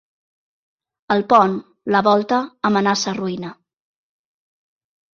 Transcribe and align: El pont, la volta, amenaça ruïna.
El 1.17 1.21
pont, 1.35 1.53
la 1.97 2.03
volta, 2.09 2.41
amenaça 2.73 3.17
ruïna. 3.21 3.55